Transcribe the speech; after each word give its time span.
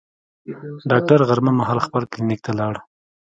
ډاکټر 0.91 1.19
غرمه 1.29 1.51
مهال 1.59 1.79
خپل 1.85 2.03
کلینیک 2.11 2.39
ته 2.45 2.51
لاړ. 2.59 2.73